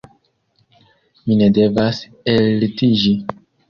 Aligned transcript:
Mi 1.29 1.39
ne 1.43 1.51
devas 1.59 2.03
ellitiĝi.« 2.37 3.19